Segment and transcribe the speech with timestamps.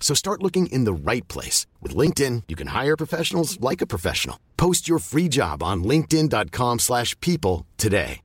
[0.00, 1.66] So start looking in the right place.
[1.80, 4.38] With LinkedIn, you can hire professionals like a professional.
[4.56, 8.20] Post your free job on linkedin.com slash people today.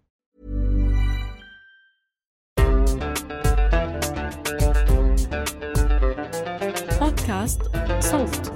[6.99, 7.61] بودكاست
[7.99, 8.51] صوت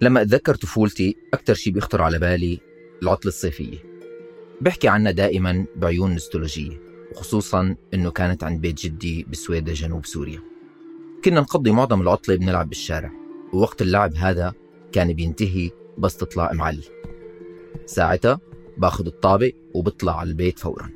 [0.00, 2.60] لما أتذكر طفولتي أكثر شيء بيخطر على بالي
[3.02, 3.89] العطلة الصيفية
[4.61, 6.81] بحكي عنها دائما بعيون نستولوجية
[7.11, 10.39] وخصوصا أنه كانت عند بيت جدي بسويدة جنوب سوريا.
[11.25, 13.11] كنا نقضي معظم العطلة بنلعب بالشارع
[13.53, 14.53] ووقت اللعب هذا
[14.91, 16.83] كان بينتهي بس تطلع أم علي
[17.85, 18.39] ساعتها
[18.77, 20.89] باخذ الطابق وبطلع على البيت فورا.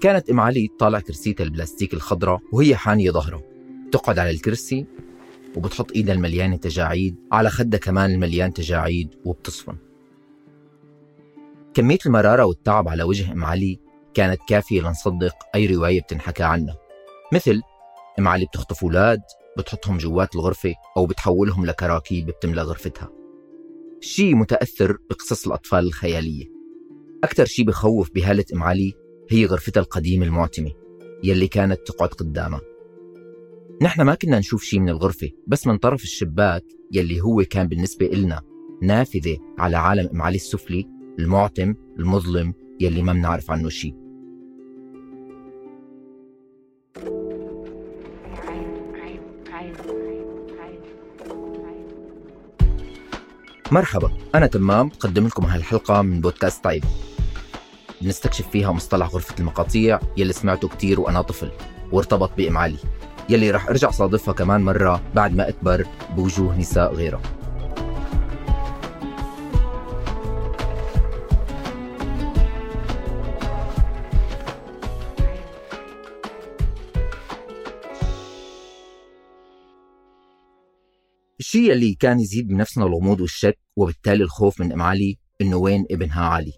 [0.00, 3.42] كانت أم علي تطالع كرسيتها البلاستيك الخضراء وهي حانية ظهرها
[3.92, 4.86] تقعد على الكرسي
[5.56, 9.91] وبتحط إيدها المليانة تجاعيد على خدها كمان المليان تجاعيد وبتصفن.
[11.74, 13.80] كمية المرارة والتعب على وجه ام علي
[14.14, 16.76] كانت كافية لنصدق أي رواية بتنحكى عنها
[17.32, 17.60] مثل
[18.18, 19.20] ام علي بتخطف أولاد
[19.58, 23.10] بتحطهم جوات الغرفة أو بتحولهم لكراكيب بتملى غرفتها.
[24.00, 26.44] شيء متأثر بقصص الأطفال الخيالية.
[27.24, 28.92] أكثر شيء بخوف بهالة ام علي
[29.30, 30.70] هي غرفتها القديمة المعتمة
[31.24, 32.60] يلي كانت تقعد قدامها.
[33.82, 38.06] نحن ما كنا نشوف شيء من الغرفة بس من طرف الشباك يلي هو كان بالنسبة
[38.06, 38.42] إلنا
[38.82, 43.94] نافذة على عالم ام علي السفلي المعتم المظلم يلي ما بنعرف عنه شيء
[53.72, 56.84] مرحبا أنا تمام بقدم لكم هالحلقة من بودكاست طيب.
[58.00, 61.50] بنستكشف فيها مصطلح غرفة المقاطيع يلي سمعته كتير وأنا طفل
[61.92, 62.78] وارتبط بإم علي
[63.28, 65.86] يلي رح أرجع صادفها كمان مرة بعد ما أكبر
[66.16, 67.41] بوجوه نساء غيرها.
[81.54, 86.24] الشيء اللي كان يزيد بنفسنا الغموض والشك وبالتالي الخوف من ام علي إنه وين ابنها
[86.24, 86.52] علي؟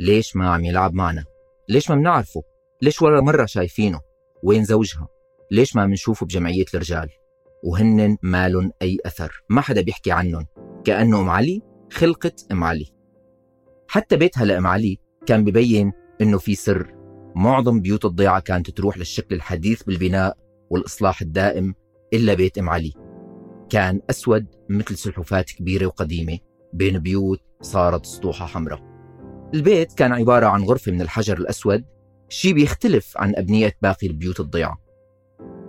[0.00, 1.24] ليش ما عم يلعب معنا؟
[1.68, 2.42] ليش ما بنعرفه؟
[2.82, 4.00] ليش ولا مرة شايفينه؟
[4.42, 5.08] وين زوجها؟
[5.50, 7.08] ليش ما بنشوفه بجمعية الرجال؟
[7.64, 10.46] وهن مالن أي أثر؟ ما حدا بيحكي عنهم
[10.84, 11.62] كأنه أم علي
[11.92, 12.86] خلقت أم علي.
[13.88, 16.94] حتى بيتها لأم علي كان ببين إنه في سر.
[17.36, 20.36] معظم بيوت الضيعة كانت تروح للشكل الحديث بالبناء
[20.70, 21.74] والإصلاح الدائم
[22.12, 23.03] إلا بيت أم علي.
[23.74, 26.38] كان أسود مثل سلحفاة كبيرة وقديمة.
[26.72, 28.80] بين بيوت صارت سطوحة حمراء.
[29.54, 31.84] البيت كان عبارة عن غرفة من الحجر الأسود
[32.28, 34.78] شي بيختلف عن أبنية باقي البيوت الضيعة.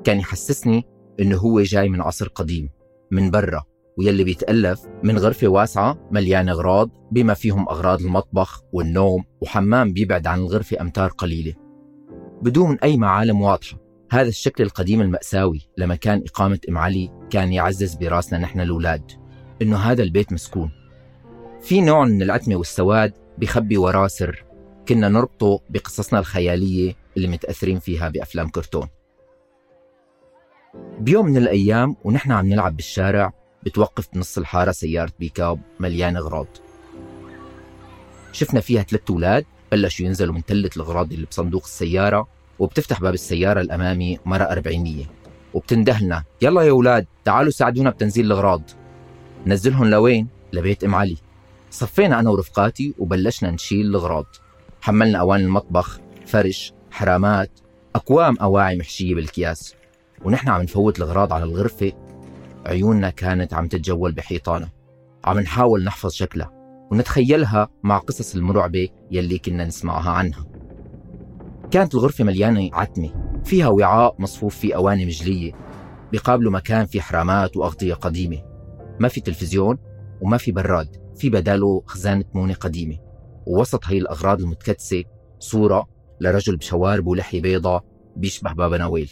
[0.04, 0.84] كان يحسسني
[1.20, 2.70] إنه هو جاي من عصر قديم
[3.12, 3.64] من برا
[3.98, 10.40] ويلي بيتألف من غرفة واسعة مليانة أغراض بما فيهم أغراض المطبخ والنوم وحمام بيبعد عن
[10.40, 11.54] الغرفة أمتار قليلة.
[12.42, 13.84] بدون أي معالم واضحة.
[14.12, 19.12] هذا الشكل القديم المأساوي لمكان إقامة إم علي كان يعزز براسنا نحن الأولاد
[19.62, 20.72] إنه هذا البيت مسكون.
[21.62, 24.46] في نوع من العتمة والسواد بيخبي وراه سر.
[24.88, 28.88] كنا نربطه بقصصنا الخيالية اللي متأثرين فيها بأفلام كرتون.
[31.00, 36.48] بيوم من الأيام ونحن عم نلعب بالشارع بتوقف بنص الحارة سيارة بيكاب مليانة أغراض.
[38.31, 42.35] شفنا فيها ثلاثة أولاد بلشوا ينزلوا من تلة الأغراض اللي بصندوق السيارة.
[42.60, 45.06] وبتفتح باب السيارة الأمامي مرة أربعينية
[45.54, 46.24] وبتندهلنا.
[46.42, 48.62] يلا يا أولاد تعالوا ساعدونا بتنزيل الأغراض.
[49.48, 51.18] نزلهم لوين؟ لبيت أم علي.
[51.72, 54.25] صفينا أنا ورفقاتي وبلشنا نشيل الأغراض.
[54.81, 57.52] حملنا أواني المطبخ فرش حرامات
[57.96, 59.75] أكوام أواعي محشية بالأكياس.
[60.25, 61.92] ونحن عم نفوت الأغراض على الغرفة.
[62.66, 64.72] عيوننا كانت عم تتجول بحيطانها
[65.25, 66.51] عم نحاول نحفظ شكلها
[66.92, 70.46] ونتخيلها مع قصص المرعبة يلي كنا نسمعها عنها.
[71.71, 75.51] كانت الغرفة مليانة عتمة فيها وعاء مصفوف فيه أواني مجلية
[76.12, 78.44] بيقابلوا مكان فيه حرامات وأغطية قديمة.
[79.00, 79.77] ما في تلفزيون
[80.21, 82.97] وما في براد في بداله خزانة مونة قديمة.
[83.47, 85.03] ووسط هي الأغراض المتكدسة
[85.39, 85.88] صورة
[86.21, 87.81] لرجل بشوارب ولحية بيضة
[88.15, 89.12] بيشبه بابا نويل.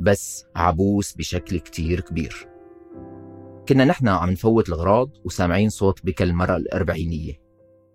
[0.00, 2.48] بس عبوس بشكل كتير كبير.
[3.68, 7.40] كنا نحن عم نفوت الأغراض وسامعين صوت بكى المرأة الأربعينية.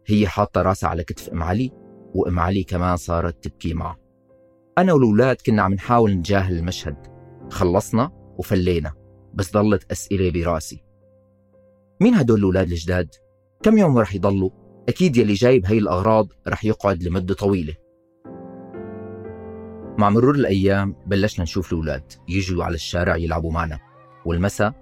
[0.07, 1.71] هي حاطة راسها على كتف أم علي
[2.13, 3.99] وأم علي كمان صارت تبكي معه.
[4.77, 6.97] أنا والأولاد كنا عم نحاول نتجاهل المشهد.
[7.51, 8.93] خلصنا وفلينا
[9.33, 10.83] بس ضلت أسئلة براسي.
[12.01, 13.09] مين هدول الأولاد الجداد؟
[13.63, 14.49] كم يوم رح يضلوا؟
[14.89, 17.75] أكيد يلي جايب هي الأغراض رح يقعد لمدة طويلة.
[19.97, 23.79] مع مرور الأيام بلشنا نشوف الأولاد يجوا على الشارع يلعبوا معنا.
[24.25, 24.73] والمساء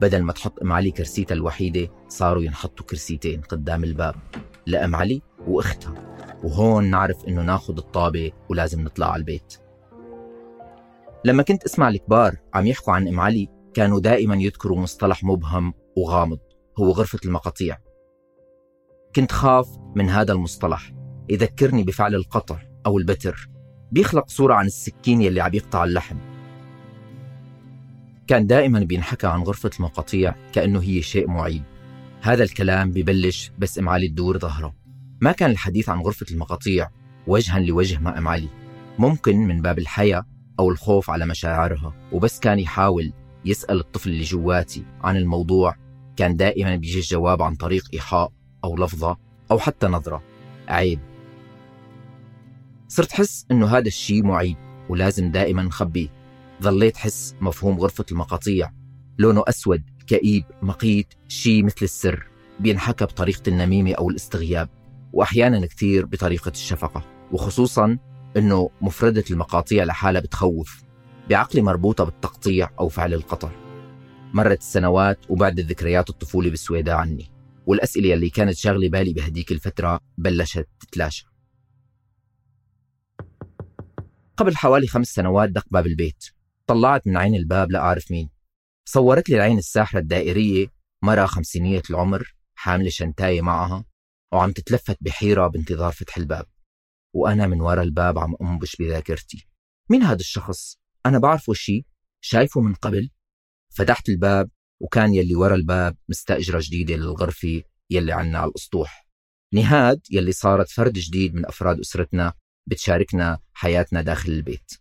[0.00, 4.14] بدل ما تحط أم علي كرسيتها الوحيدة صاروا ينحطوا كرسيتين قدام الباب
[4.66, 6.09] لأم علي وأختها.
[6.44, 9.56] وهون نعرف إنه ناخد الطابة ولازم نطلع على البيت.
[11.24, 16.38] لما كنت أسمع الكبار عم يحكوا عن أم علي كانوا دائما يذكروا مصطلح مبهم وغامض
[16.78, 17.78] هو غرفة المقاطيع.
[19.16, 20.92] كنت خاف من هذا المصطلح.
[21.30, 23.48] يذكرني بفعل القطع أو البتر.
[23.92, 26.16] بيخلق صورة عن السكين يلي عم يقطع اللحم.
[28.26, 31.62] كان دائما بينحكى عن غرفة المقاطيع كأنه هي شيء معيب.
[32.20, 34.79] هذا الكلام ببلش بس أم علي تدور ظهره.
[35.20, 36.90] ما كان الحديث عن غرفة المقاطيع
[37.26, 38.48] وجها لوجه مع أم علي؟
[38.98, 40.26] ممكن من باب الحياة
[40.58, 43.12] أو الخوف على مشاعرها وبس كان يحاول
[43.44, 45.76] يسأل الطفل اللي جواتي عن الموضوع.
[46.16, 48.32] كان دائما بيجي الجواب عن طريق إيحاء
[48.64, 49.16] أو لفظة
[49.50, 50.22] أو حتى نظرة.
[50.68, 51.00] عيب.
[52.88, 54.56] صرت حس إنه هذا الشيء معيب
[54.88, 56.08] ولازم دائما نخبيه.
[56.62, 58.72] ظليت حس مفهوم غرفة المقاطيع.
[59.18, 62.26] لونه أسود كئيب مقيت شيء مثل السر.
[62.60, 64.79] بينحكى بطريقة النميمة أو الاستغياب.
[65.12, 67.98] وأحيانا كثير بطريقة الشفقة وخصوصا
[68.36, 70.82] إنه مفردة المقاطيع لحالها بتخوف
[71.30, 73.50] بعقلي مربوطة بالتقطيع أو فعل القطع
[74.34, 77.30] مرت السنوات وبعد الذكريات الطفولة بالسويداء عني
[77.66, 81.26] والأسئلة اللي كانت شاغلة بالي بهديك الفترة بلشت تتلاشى.
[84.36, 86.24] قبل حوالي خمس سنوات دق باب البيت
[86.66, 88.30] طلعت من عين الباب لأعرف مين.
[88.84, 90.66] صورت لي العين الساحرة الدائرية
[91.02, 93.84] مرة خمسينية العمر حاملة شنتاية معها
[94.32, 96.46] وعم تتلفت بحيرة بانتظار فتح الباب.
[97.14, 99.48] وأنا من ورا الباب عم أنبش بذاكرتي.
[99.90, 101.86] مين هذا الشخص؟ أنا بعرفه شي؟
[102.20, 103.10] شايفه من قبل؟
[103.74, 104.50] فتحت الباب
[104.80, 109.08] وكان يلي ورا الباب مستأجرة جديدة للغرفة يلي عنا على الأسطوح.
[109.54, 112.32] نهاد يلي صارت فرد جديد من أفراد أسرتنا
[112.66, 114.72] بتشاركنا حياتنا داخل البيت.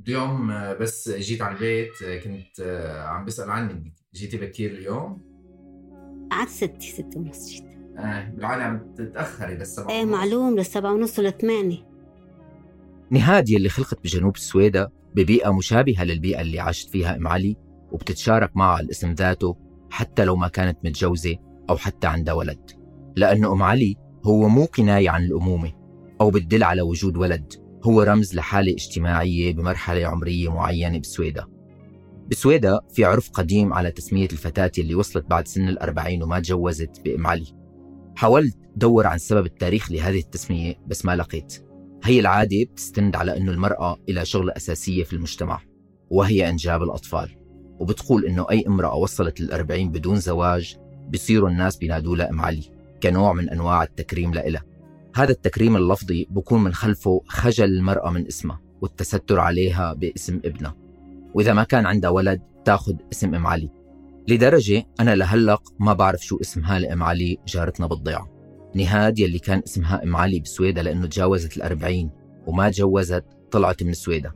[0.00, 2.60] اليوم بس جيت على البيت كنت
[3.08, 3.92] عم بسأل عنك.
[4.14, 5.28] جيتي بكير اليوم؟
[6.30, 7.67] قعدت ستة ستة ونص جيت.
[7.98, 11.88] آه بالعادة عم تتأخري للسبعة إيه معلوم للسبعة ونص لثمانية
[13.10, 17.56] نهاد يلي خلقت بجنوب السويدة ببيئة مشابهة للبيئة اللي عاشت فيها أم علي
[17.92, 19.56] وبتتشارك معها الاسم ذاته
[19.90, 21.36] حتى لو ما كانت متجوزة
[21.70, 22.70] أو حتى عندها ولد.
[23.16, 25.72] لأنه أم علي هو مو كناية عن الأمومة
[26.20, 27.52] أو بتدل على وجود ولد
[27.84, 31.44] هو رمز لحالة اجتماعية بمرحلة عمرية معينة بسويدا.
[32.30, 37.26] بسويدا في عرف قديم على تسمية الفتاة اللي وصلت بعد سن الأربعين وما تجوزت بأم
[37.26, 37.46] علي.
[38.18, 41.64] حاولت دور عن سبب التاريخ لهذه التسمية بس ما لقيت.
[42.04, 45.60] هي العادة بتستند على أنه المرأة إلى شغلة أساسية في المجتمع
[46.10, 47.36] وهي إنجاب الأطفال.
[47.80, 50.76] وبتقول أنه أي امرأة وصلت للأربعين بدون زواج
[51.12, 52.62] بصيروا الناس بينادوا لها أم علي
[53.02, 54.64] كنوع من أنواع التكريم لإلها.
[55.14, 60.76] هذا التكريم اللفظي بكون من خلفه خجل المرأة من اسمها والتستر عليها باسم ابنها.
[61.34, 63.70] وإذا ما كان عندها ولد تاخذ اسم أم علي.
[64.28, 68.28] لدرجة أنا لهلق ما بعرف شو اسمها لأم علي جارتنا بالضيعة.
[68.74, 72.10] نهاد يلي كان اسمها أم علي بسويدا لأنه تجاوزت الأربعين
[72.46, 74.32] وما تجوزت طلعت من سويدا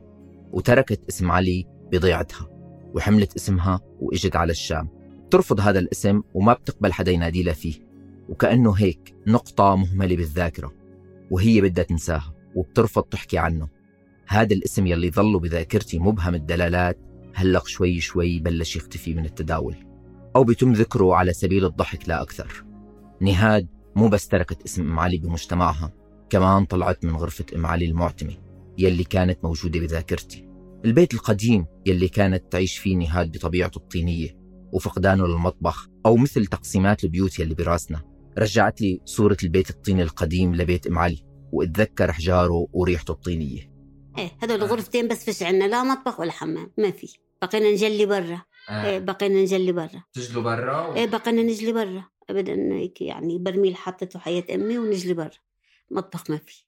[0.51, 2.49] وتركت اسم علي بضيعتها
[2.93, 4.89] وحملت اسمها وإجت على الشام.
[5.31, 7.75] ترفض هذا الاسم وما بتقبل حدا ينادي لها فيه
[8.29, 10.73] وكأنه هيك نقطة مهملة بالذاكرة
[11.31, 13.67] وهي بدها تنساها وبترفض تحكي عنه.
[14.27, 16.97] هذا الاسم يلي ظله بذاكرتي مبهم الدلالات
[17.33, 19.75] هلق شوي شوي بلش يختفي من التداول
[20.35, 22.65] أو بيتم ذكره على سبيل الضحك لا أكثر.
[23.21, 25.93] نهاد مو بس تركت اسم أم علي بمجتمعها
[26.29, 28.33] كمان طلعت من غرفة أم علي المعتمة
[28.77, 30.47] يلي كانت موجودة بذاكرتي.
[30.85, 34.37] البيت القديم يلي كانت تعيش فيه نهاد بطبيعته الطينية
[34.73, 38.01] وفقدانه للمطبخ أو مثل تقسيمات البيوت يلي براسنا.
[38.37, 43.72] رجعت لي صورة البيت الطيني القديم لبيت أم علي وأتذكر حجاره وريحته الطينية.
[44.17, 47.17] إيه هدول غرفتين بس فيش عنا لا مطبخ ولا حمام ما في.
[47.41, 48.41] بقينا نجلي برا.
[48.69, 48.85] آه.
[48.85, 50.03] إيه بقينا نجلي برا.
[50.13, 50.95] تجلوا برا و...
[50.95, 52.05] إيه بقينا نجلي برا.
[52.29, 55.31] ابدا هيك يعني برميل حطته حياة أمي ونجلي برا.
[55.91, 56.65] مطبخ ما في.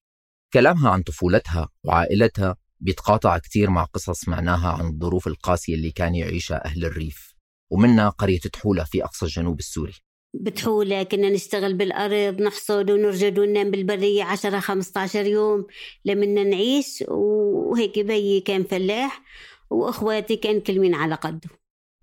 [0.54, 6.66] كلامها عن طفولتها وعائلتها بيتقاطع كتير مع قصص معناها عن الظروف القاسية اللي كان يعيشها
[6.66, 7.36] أهل الريف.
[7.70, 9.94] ومنها قرية تحولة في أقصى الجنوب السوري.
[10.42, 15.66] بتحولة كنا نشتغل بالأرض نحصد ونرجد وننام بالبرية عشرة خمسة عشر يوم
[16.06, 17.04] لمنا نعيش.
[17.08, 19.24] وهيك بيي كان فلاح
[19.70, 21.50] وأخواتي كان كل مين على قده.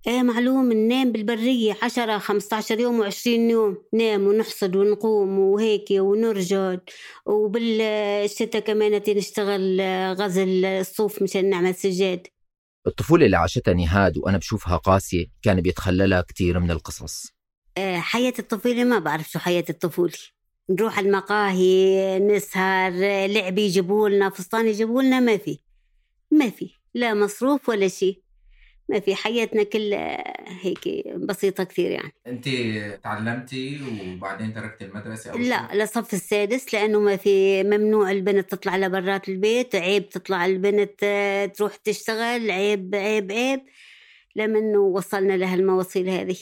[0.06, 6.80] إيه معلوم ننام بالبرية عشرة خمسة عشر يوم وعشرين يوم نام ونحصد ونقوم وهيك ونرجد.
[7.26, 9.80] وبالشتاء كمان نشتغل
[10.12, 12.26] غزل الصوف مشان نعمل سجاد.
[12.86, 17.26] الطفولة اللي عاشتها نهاد وأنا بشوفها قاسية كان بيتخللها كتير من القصص.
[17.26, 17.41] آه،
[17.78, 20.12] حياة الطفولة ما بعرف شو حياة الطفولة.
[20.70, 22.92] نروح المقاهي نسهر
[23.26, 25.58] لعب يجيبوا لنا فستان يجيبوا لنا ما في.
[26.30, 26.70] ما في.
[26.94, 28.22] لا مصروف ولا شيء.
[28.88, 29.14] ما في.
[29.14, 30.24] حياتنا كلها
[30.64, 32.12] هيك بسيطة كثير يعني.
[32.26, 32.48] انت
[33.04, 33.80] تعلمتي
[34.16, 39.74] وبعدين تركتي المدرسة أو لا؟ لصف السادس لأنه ما في ممنوع البنت تطلع لبرات البيت
[39.74, 43.60] عيب تطلع البنت آه، تروح تشتغل عيب عيب عيب.
[44.36, 46.36] لمنه وصلنا لهالمواصيل هذه.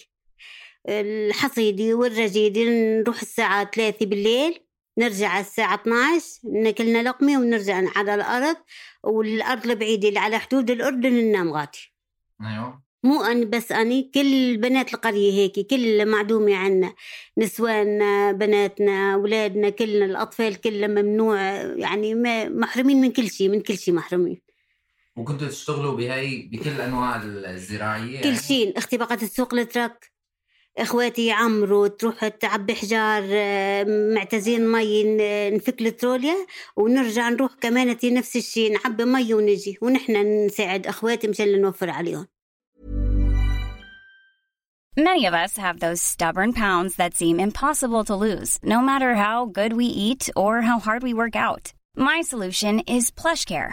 [0.88, 4.60] الحصيدي والرجيدي نروح الساعة ثلاثة بالليل
[4.98, 8.56] نرجع الساعة 12 ناكلنا لقمة ونرجع على الأرض
[9.04, 11.92] والأرض البعيدة اللي على حدود الأردن ننام غاتي
[12.40, 12.82] أيوه.
[13.02, 16.94] مو أنا بس أني كل بنات القرية هيك كل معدومة عنا
[17.38, 21.40] نسواننا بناتنا أولادنا كلنا الأطفال كلها ممنوع
[21.76, 24.42] يعني ما محرومين من كل شيء من كل شيء محرومين.
[25.16, 30.12] وكنتوا تشتغلوا بهي بكل أنواع الزراعية كل يعني؟ شيء أختي بقت تسوق التراك
[30.78, 33.84] اخواتي يعمروا تروح تعبي حجار آه،
[34.14, 35.04] معتزين مي
[35.50, 36.34] نفك التروليا
[36.76, 42.26] ونرجع نروح كمان نفس الشيء نعبي مي ونجي ونحن نساعد اخواتي مشان نوفر عليهم
[44.98, 49.46] Many of us have those stubborn pounds that seem impossible to lose, no matter how
[49.46, 51.72] good we eat or how hard we work out.
[51.96, 53.72] My solution is PlushCare.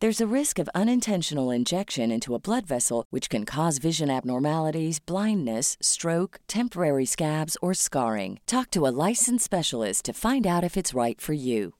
[0.00, 5.00] There's a risk of unintentional injection into a blood vessel, which can cause vision abnormalities,
[5.00, 8.38] blindness, stroke, temporary scabs, or scarring.
[8.46, 11.72] Talk to a licensed specialist to find out if it's right for you.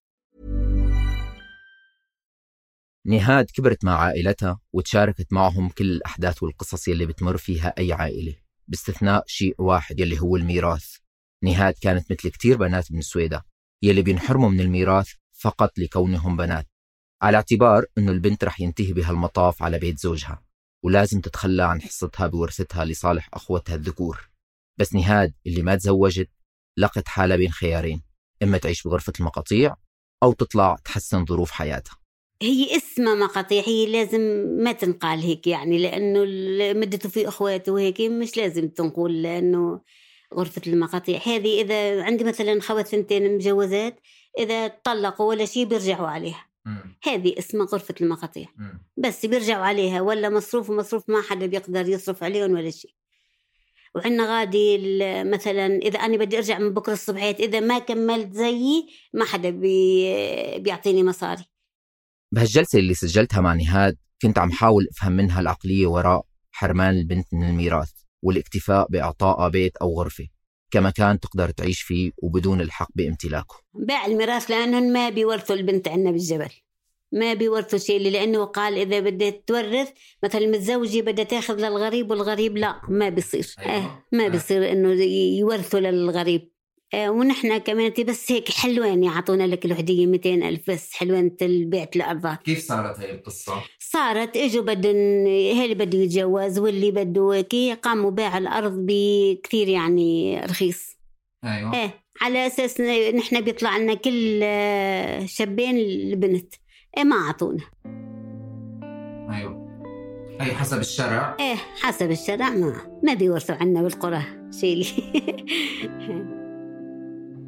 [3.07, 8.35] نهاد كبرت مع عائلتها وتشاركت معهم كل الأحداث والقصص يلي بتمر فيها أي عائلة
[8.69, 10.97] باستثناء شيء واحد يلي هو الميراث
[11.43, 13.45] نهاد كانت مثل كتير بنات من السويدة
[13.83, 16.67] يلي بينحرموا من الميراث فقط لكونهم بنات
[17.23, 20.43] على اعتبار أنه البنت رح ينتهي بهالمطاف على بيت زوجها
[20.85, 24.31] ولازم تتخلى عن حصتها بورثتها لصالح أخوتها الذكور.
[24.79, 26.31] بس نهاد اللي ما تزوجت
[26.79, 28.03] لقت حالها بين خيارين
[28.43, 29.77] إما تعيش بغرفة المقاطيع
[30.23, 31.99] أو تطلع تحسن ظروف حياتها.
[32.43, 34.21] هي اسمها مقاطيع هي لازم
[34.65, 36.21] ما تنقال هيك يعني لأنه
[36.81, 39.81] مدته في أخواته وهيك مش لازم تنقول لأنه
[40.35, 41.21] غرفة المقاطيع.
[41.27, 44.01] هذه إذا عندي مثلا خوات ثنتين مجوزات
[44.39, 46.48] إذا طلقوا ولا شيء بيرجعوا عليها.
[47.05, 48.47] هذه اسمها غرفة المقاطيع.
[48.97, 52.91] بس بيرجعوا عليها ولا مصروف ومصروف ما حدا بيقدر يصرف عليهم ولا شيء.
[53.95, 58.87] وعندنا غادي ال- مثلا إذا أنا بدي أرجع من بكرة الصبحيت إذا ما كملت زيي
[59.15, 61.45] ما حدا بي بيعطيني مصاري.
[62.33, 67.49] بهالجلسة اللي سجلتها مع نهاد كنت عم حاول أفهم منها العقلية وراء حرمان البنت من
[67.49, 67.91] الميراث
[68.23, 70.29] والاكتفاء بإعطائها بيت أو غرفة.
[70.71, 76.51] كمكان تقدر تعيش فيه وبدون الحق بامتلاكه باع الميراث لانهم ما بيورثوا البنت عندنا بالجبل
[77.13, 79.89] ما بيورثوا شيء لأنه قال إذا بدها تورث
[80.25, 83.77] مثلا متزوجة بدها تأخذ للغريب والغريب لا ما بيصير أيوة.
[83.77, 84.29] آه ما آه.
[84.29, 86.51] بيصير إنه ي- يورثوا للغريب
[86.95, 92.43] آه ونحن كمان بس هيك حلوان يعطونا لك الهديه 200 ألف بس حلوان بعت الأرضات
[92.43, 98.38] كيف صارت هي القصة؟ صارت إجوا بدن اللي بده يتجوز واللي بده كي قاموا بيع
[98.38, 100.97] الأرض بكثير يعني رخيص.
[101.45, 101.75] أيوه.
[101.75, 101.90] إيه
[102.21, 106.54] على أساس ن- نحن بيطلع لنا كل آه، شابين البنت.
[106.99, 107.64] إيه ما أعطونا.
[109.37, 109.68] أيوه.
[110.40, 114.23] هي حسب الشرع؟ إيه حسب الشرع ما ما بيورثوا عنا بالقرى.
[114.61, 114.87] شيلي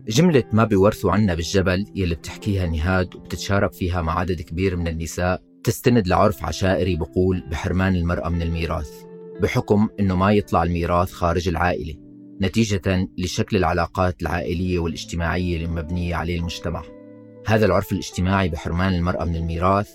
[0.08, 5.49] جملة ما بيورثوا عنا بالجبل يلي بتحكيها نهاد وبتتشارك فيها مع عدد كبير من النساء.
[5.64, 8.90] تستند لعرف عشائري بقول بحرمان المرأة من الميراث
[9.42, 11.94] بحكم أنه ما يطلع الميراث خارج العائلة
[12.42, 16.82] نتيجة لشكل العلاقات العائلية والاجتماعية المبنية عليه المجتمع.
[17.46, 19.90] هذا العرف الاجتماعي بحرمان المرأة من الميراث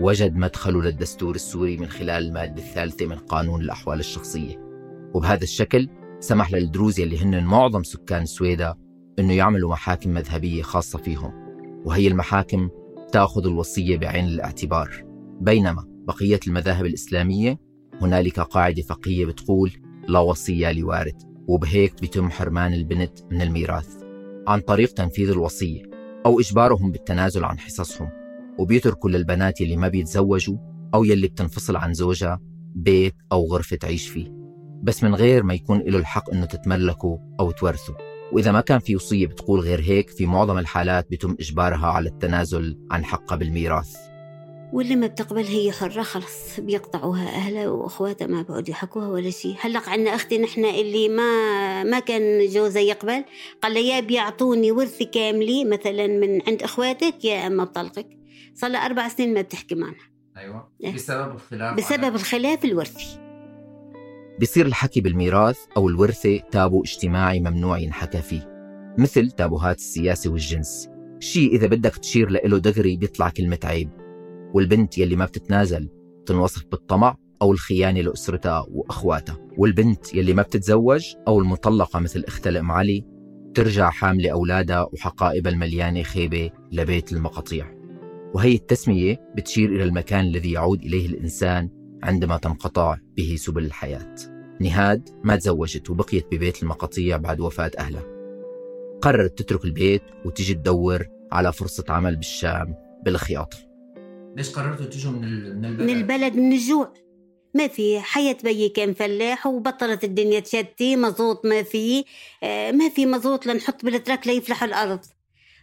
[0.00, 4.56] وجد مدخله للدستور السوري من خلال المادة الثالثة من قانون الأحوال الشخصية.
[5.14, 5.88] وبهذا الشكل
[6.20, 8.74] سمح للدروز يلي هن معظم سكان سويدا
[9.18, 11.32] إنه يعملوا محاكم مذهبية خاصة فيهم
[11.84, 12.70] وهي المحاكم
[13.12, 15.09] تأخذ الوصية بعين الاعتبار.
[15.40, 17.58] بينما بقية المذاهب الإسلامية
[18.00, 19.72] هنالك قاعدة فقهية بتقول
[20.08, 21.14] لا وصية لوارث
[21.48, 23.88] وبهيك بيتم حرمان البنت من الميراث
[24.48, 25.82] عن طريق تنفيذ الوصية
[26.26, 28.10] أو إجبارهم بالتنازل عن حصصهم
[28.58, 30.56] وبيتركوا للبنات يلي ما بيتزوجوا
[30.94, 32.40] أو يلي بتنفصل عن زوجها
[32.74, 34.32] بيت أو غرفة تعيش فيه.
[34.82, 37.96] بس من غير ما يكون له الحق انه تتملكه أو تورثه
[38.32, 42.78] وإذا ما كان في وصية بتقول غير هيك في معظم الحالات بيتم إجبارها على التنازل
[42.90, 44.09] عن حقها بالميراث.
[44.72, 49.88] واللي ما بتقبل هي حرة خلص بيقطعوها أهلها وأخواتها ما بيقعدوا يحكوها ولا شيء هلق
[49.88, 53.24] عنا أختي نحن اللي ما ما كان جوزها يقبل
[53.62, 58.06] قال لي يا بيعطوني ورثي كاملي مثلا من عند أخواتك يا أما بطلقك.
[58.54, 59.94] صار لها أربع سنين ما بتحكي معنا.
[60.36, 60.68] أيوه.
[60.84, 60.94] إيه.
[60.94, 63.18] بسبب الخلاف بسبب على- الخلاف الورثي.
[64.38, 68.48] بيصير الحكي بالميراث أو الورثة تابو اجتماعي ممنوع ينحكى فيه
[68.98, 70.88] مثل تابوهات السياسة والجنس.
[71.20, 73.99] شيء إذا بدك تشير له دغري بيطلع كلمة عيب.
[74.54, 75.88] والبنت يلي ما بتتنازل
[76.26, 79.38] تنوصف بالطمع أو الخيانة لأسرتها وأخواتها.
[79.58, 83.04] والبنت يلي ما بتتزوج أو المطلقة مثل أختها الأم علي
[83.54, 87.80] ترجع حاملة أولادها وحقائبها المليانة خيبة لبيت المقاطيع.
[88.34, 91.70] وهي التسمية بتشير إلى المكان الذي يعود إليه الإنسان
[92.02, 94.14] عندما تنقطع به سبل الحياة.
[94.60, 98.04] نهاد ما تزوجت وبقيت ببيت المقاطيع بعد وفاة أهلها.
[99.02, 103.69] قررت تترك البيت وتجي تدور على فرصة عمل بالشام بالخياطة.
[104.36, 106.94] ليش قررتوا تجوا من ال- من البلد؟ من البلد من الجوع
[107.54, 112.04] ما في حياة بيي كان فلاح وبطلت الدنيا تشتي مزوط ما في.
[112.42, 115.00] آه، ما في مزوط لنحط بالتراك ليفلح الأرض.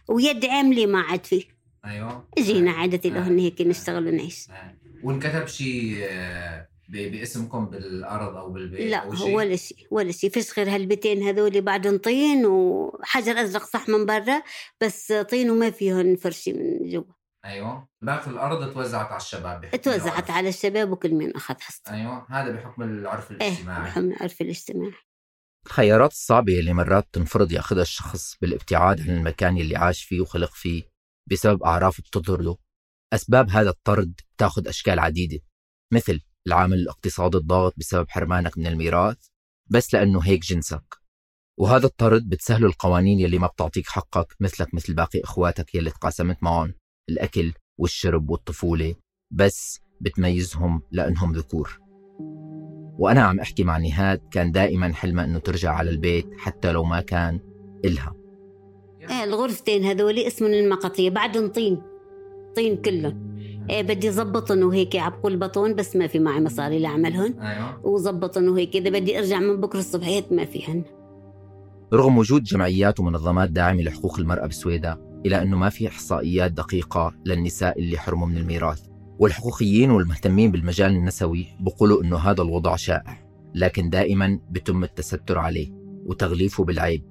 [0.08, 1.42] ويد عاملة ما عاد فيه.
[1.84, 2.28] أيوه.
[2.38, 2.74] جينا آه.
[2.74, 3.12] عادة آه.
[3.14, 4.46] لهن هيك نشتغل ونعيش.
[4.50, 4.74] آه.
[5.04, 10.58] وانكتب شيء آه، باسمكم بالأرض أو بالبيت لا أو شيء ولا شيء ولا شيء فيش
[10.58, 14.42] غير هالبيتين هذول بعد طين وحجر أزرق صح من برا
[14.80, 17.17] بس طين وما فيهن فرشة من جوا.
[17.44, 17.88] أيوه.
[18.02, 20.30] باقي الأرض توزعت على الشباب توزعت العرف.
[20.30, 21.92] على الشباب وكل مين أخذ حصته.
[21.92, 22.26] أيوه.
[22.30, 23.82] هذا بحكم العرف إيه الاجتماعي.
[23.82, 24.92] بحكم العرف الاجتماعي.
[25.66, 30.82] الخيارات الصعبة اللي مرات تنفرض ياخذها الشخص بالابتعاد عن المكان اللي عاش فيه وخلق فيه
[31.30, 32.56] بسبب أعراف بتطرده.
[33.14, 35.38] أسباب هذا الطرد تاخذ أشكال عديدة
[35.92, 39.26] مثل العامل الاقتصادي الضاغط بسبب حرمانك من الميراث
[39.70, 40.98] بس لأنه هيك جنسك.
[41.60, 46.74] وهذا الطرد بتسهله القوانين يلي ما بتعطيك حقك مثلك مثل باقي إخواتك يلي تقاسمت معهم.
[47.08, 48.94] الأكل والشرب والطفولة
[49.30, 51.80] بس بتميزهم لأنهم ذكور.
[52.98, 57.00] وأنا عم أحكي مع نهاد كان دائما حلمها أنه ترجع على البيت حتى لو ما
[57.00, 57.40] كان
[57.84, 58.14] إلها.
[59.10, 61.82] إيه الغرفتين هذول اسمهم المقاطيع بعدهم طين
[62.56, 63.38] طين كلهم
[63.70, 67.86] إيه بدي ظبطن وهيك يعبقوا البطون بس ما في معي مصاري لاعملهم أيوه.
[67.86, 70.84] وظبطن وهيك إذا بدي أرجع من بكرة الصبحيات ما فيهن
[71.92, 77.78] رغم وجود جمعيات ومنظمات داعمة لحقوق المرأة بسويدا إلا أنه ما في إحصائيات دقيقة للنساء
[77.78, 78.88] اللي حرموا من الميراث.
[79.18, 85.70] والحقوقيين والمهتمين بالمجال النسوي بيقولوا أنه هذا الوضع شائع لكن دائما بتم التستر عليه
[86.06, 87.04] وتغليفه بالعيب.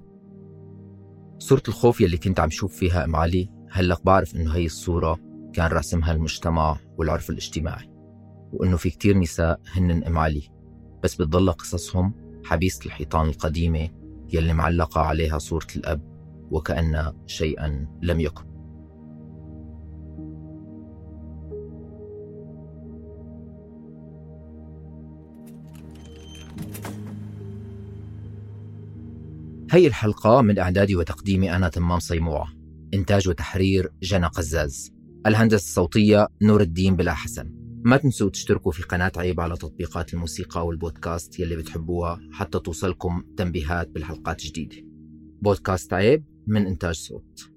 [1.39, 5.19] صورة الخوف يلي كنت عم شوف فيها أم علي هلق بعرف أنه هي الصورة
[5.53, 7.89] كان راسمها المجتمع والعرف الاجتماعي
[8.53, 10.49] وأنه في كتير نساء هن أم علي
[11.03, 12.13] بس بتضل قصصهم
[12.45, 13.89] حبيسة الحيطان القديمة
[14.33, 16.16] يلي معلقة عليها صورة الأب
[16.51, 18.43] وكأن شيئا لم يكن.
[29.71, 32.47] هي الحلقة من إعدادي وتقديمي أنا تمام صيموعة
[32.93, 34.91] إنتاج وتحرير جنى قزاز.
[35.25, 37.51] الهندسة الصوتية نور الدين بلا حسن.
[37.85, 43.89] ما تنسوا تشتركوا في قناة عيب على تطبيقات الموسيقى والبودكاست يلي بتحبوها حتى توصلكم تنبيهات
[43.89, 44.75] بالحلقات الجديدة.
[45.41, 47.56] بودكاست عيب من إنتاج صوت.